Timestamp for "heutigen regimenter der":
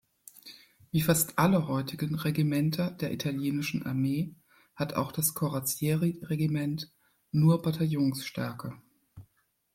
1.67-3.11